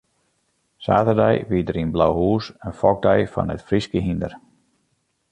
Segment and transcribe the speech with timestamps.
[0.85, 4.31] Saterdei wie der yn Blauhûs in fokdei fan it Fryske hynder.